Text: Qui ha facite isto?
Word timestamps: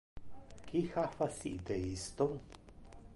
Qui 0.69 0.81
ha 0.95 1.03
facite 1.17 1.75
isto? 1.91 2.27